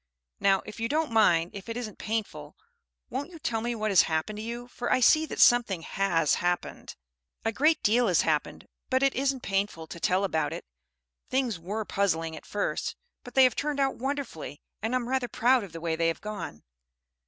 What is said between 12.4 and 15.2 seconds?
first, but they have turned out wonderfully; and I'm